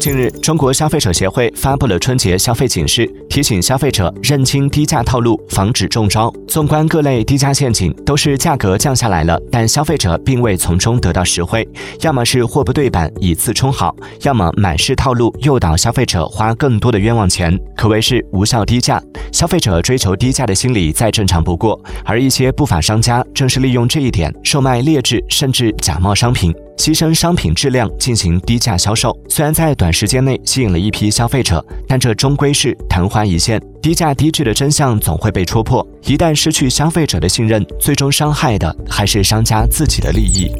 [0.00, 6.32] 近日，中国消费者协会发布了春节消费警示，提醒消费者认清低价套路，防止中招。
[6.48, 11.68] 纵观各类低价陷阱，都是价格降下来了，但消费者并未从中得到实惠，
[12.00, 19.00] 要么是货不对版以次充好，要么满是套路诱导消费者花更多的冤枉钱，可谓是无效低价。
[19.32, 26.52] 消费者追求低价的心理再正常不过，而一些不法商家正是利用这一点，售卖劣质甚至假冒商品。
[26.76, 33.62] 牺牲商品质量进行低价销售，虽然在短时间内吸引了一批消费者，但这终归是昙花一现。
[33.80, 40.50] 低价低质的真相总会被戳破，一旦失去消费者的信任，最终伤害的还是商家自己的利益。